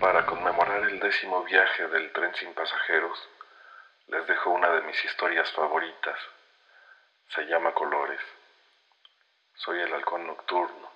[0.00, 3.18] terminar el décimo viaje del tren sin pasajeros,
[4.08, 6.16] les dejo una de mis historias favoritas.
[7.34, 8.20] Se llama Colores.
[9.54, 10.88] Soy el halcón nocturno.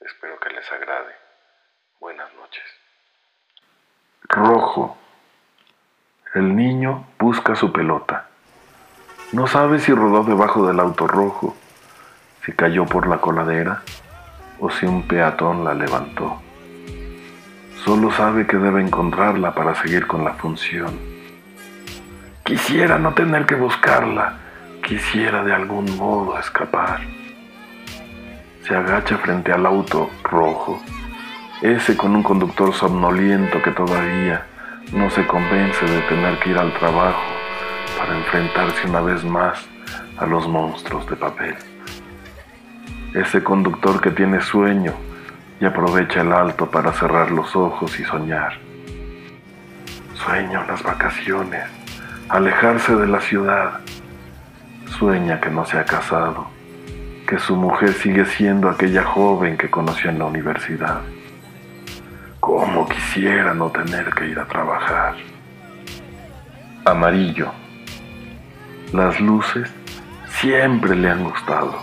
[0.00, 1.14] Espero que les agrade.
[2.00, 2.64] Buenas noches.
[4.28, 4.96] Rojo.
[6.34, 8.28] El niño busca su pelota.
[9.32, 11.56] No sabe si rodó debajo del auto rojo,
[12.44, 13.82] si cayó por la coladera
[14.60, 16.47] o si un peatón la levantó.
[17.88, 20.98] Solo sabe que debe encontrarla para seguir con la función.
[22.44, 24.34] Quisiera no tener que buscarla,
[24.86, 27.00] quisiera de algún modo escapar.
[28.62, 30.82] Se agacha frente al auto rojo,
[31.62, 34.44] ese con un conductor somnoliento que todavía
[34.92, 37.24] no se convence de tener que ir al trabajo
[37.98, 39.66] para enfrentarse una vez más
[40.18, 41.56] a los monstruos de papel.
[43.14, 44.92] Ese conductor que tiene sueño
[45.60, 48.54] y aprovecha el alto para cerrar los ojos y soñar.
[50.14, 51.64] Sueño las vacaciones,
[52.28, 53.80] alejarse de la ciudad.
[54.98, 56.46] Sueña que no se ha casado,
[57.26, 61.00] que su mujer sigue siendo aquella joven que conoció en la universidad.
[62.40, 65.14] Cómo quisiera no tener que ir a trabajar.
[66.84, 67.50] Amarillo.
[68.92, 69.70] Las luces
[70.40, 71.82] siempre le han gustado.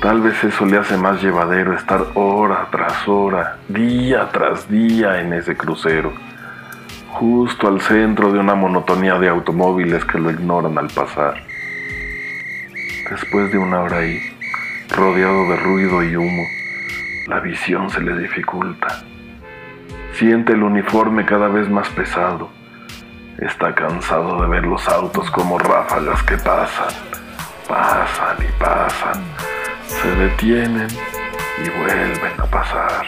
[0.00, 5.34] Tal vez eso le hace más llevadero estar hora tras hora, día tras día en
[5.34, 6.14] ese crucero,
[7.10, 11.42] justo al centro de una monotonía de automóviles que lo ignoran al pasar.
[13.10, 14.18] Después de una hora ahí,
[14.88, 16.44] rodeado de ruido y humo,
[17.26, 19.04] la visión se le dificulta.
[20.14, 22.48] Siente el uniforme cada vez más pesado.
[23.36, 26.94] Está cansado de ver los autos como ráfagas que pasan,
[27.68, 29.59] pasan y pasan
[29.90, 30.88] se detienen
[31.64, 33.06] y vuelven a pasar.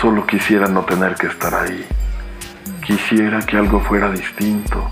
[0.00, 1.86] Solo quisiera no tener que estar ahí.
[2.84, 4.88] Quisiera que algo fuera distinto,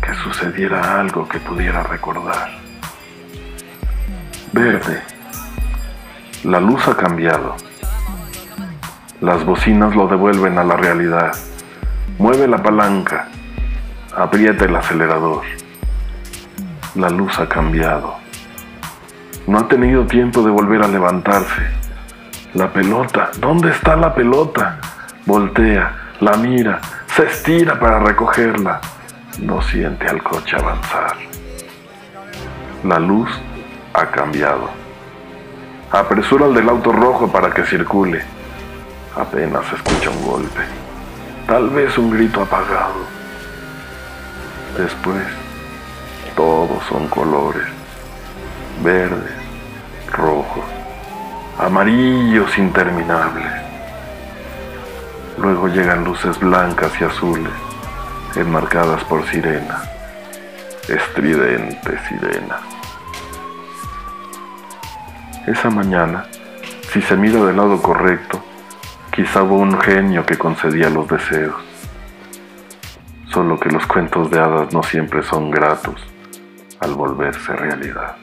[0.00, 2.50] que sucediera algo que pudiera recordar.
[4.52, 5.02] Verde.
[6.44, 7.56] La luz ha cambiado.
[9.20, 11.32] Las bocinas lo devuelven a la realidad.
[12.18, 13.28] Mueve la palanca.
[14.16, 15.42] Aprieta el acelerador.
[16.94, 18.23] La luz ha cambiado.
[19.46, 21.62] No ha tenido tiempo de volver a levantarse.
[22.54, 24.78] La pelota, ¿dónde está la pelota?
[25.26, 26.80] Voltea, la mira,
[27.14, 28.80] se estira para recogerla.
[29.40, 31.16] No siente al coche avanzar.
[32.84, 33.28] La luz
[33.92, 34.70] ha cambiado.
[35.90, 38.22] Apresura al del auto rojo para que circule.
[39.14, 40.62] Apenas escucha un golpe.
[41.46, 43.04] Tal vez un grito apagado.
[44.78, 45.22] Después,
[46.34, 47.74] todos son colores
[48.82, 49.33] verdes, rojos,
[51.64, 53.50] amarillos interminables.
[55.38, 57.52] Luego llegan luces blancas y azules,
[58.36, 59.82] enmarcadas por sirenas,
[60.88, 62.60] estridentes sirenas.
[65.46, 66.26] Esa mañana,
[66.92, 68.44] si se mira del lado correcto,
[69.10, 71.56] quizá hubo un genio que concedía los deseos.
[73.32, 75.98] Solo que los cuentos de hadas no siempre son gratos
[76.80, 78.16] al volverse realidad.